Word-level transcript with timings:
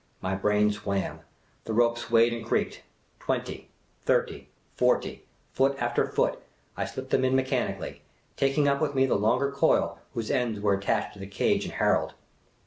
My 0.19 0.33
brain 0.33 0.71
swam; 0.71 1.19
the 1.65 1.73
rope 1.75 1.95
swayed 1.95 2.33
and 2.33 2.43
creaked. 2.43 2.81
Twenty, 3.19 3.69
thirty, 4.01 4.49
forty! 4.73 5.27
Foot 5.53 5.77
after 5.79 6.07
foot, 6.07 6.41
I 6.75 6.85
slipped 6.85 7.11
them 7.11 7.23
in 7.23 7.35
mechanically, 7.35 8.01
taking 8.35 8.67
up 8.67 8.81
with 8.81 8.95
me 8.95 9.05
the 9.05 9.13
longer 9.13 9.51
coil 9.51 9.99
whose 10.15 10.31
ends 10.31 10.59
were 10.59 10.73
attached 10.73 11.13
to 11.13 11.19
the 11.19 11.27
cage 11.27 11.65
and 11.65 11.75
Harold. 11.75 12.15